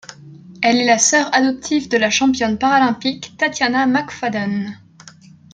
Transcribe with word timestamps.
Elle 0.63 0.77
est 0.77 0.87
la 0.87 0.97
sœur 0.97 1.29
adoptive 1.31 1.87
de 1.87 1.95
la 1.95 2.09
championne 2.09 2.57
paralympique 2.57 3.37
Tatyana 3.37 3.85
McFadden. 3.85 4.75